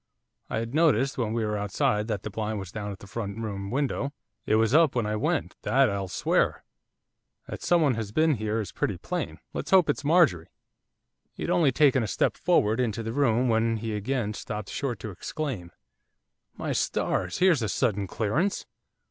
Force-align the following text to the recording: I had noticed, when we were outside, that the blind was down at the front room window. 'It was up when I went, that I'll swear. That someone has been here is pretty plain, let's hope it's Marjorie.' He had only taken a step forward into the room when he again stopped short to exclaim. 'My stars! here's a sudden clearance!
I 0.49 0.57
had 0.57 0.73
noticed, 0.73 1.19
when 1.19 1.31
we 1.31 1.45
were 1.45 1.55
outside, 1.59 2.07
that 2.07 2.23
the 2.23 2.31
blind 2.31 2.57
was 2.57 2.71
down 2.71 2.91
at 2.91 2.97
the 2.97 3.05
front 3.05 3.37
room 3.37 3.69
window. 3.69 4.13
'It 4.47 4.55
was 4.55 4.73
up 4.73 4.95
when 4.95 5.05
I 5.05 5.15
went, 5.15 5.55
that 5.61 5.91
I'll 5.91 6.07
swear. 6.07 6.63
That 7.47 7.61
someone 7.61 7.93
has 7.93 8.11
been 8.11 8.37
here 8.37 8.59
is 8.59 8.71
pretty 8.71 8.97
plain, 8.97 9.37
let's 9.53 9.69
hope 9.69 9.91
it's 9.91 10.03
Marjorie.' 10.03 10.47
He 11.33 11.43
had 11.43 11.51
only 11.51 11.71
taken 11.71 12.01
a 12.01 12.07
step 12.07 12.35
forward 12.35 12.79
into 12.79 13.03
the 13.03 13.13
room 13.13 13.47
when 13.47 13.77
he 13.77 13.93
again 13.93 14.33
stopped 14.33 14.69
short 14.71 14.97
to 15.01 15.11
exclaim. 15.11 15.69
'My 16.57 16.71
stars! 16.71 17.37
here's 17.37 17.61
a 17.61 17.69
sudden 17.69 18.07
clearance! 18.07 18.65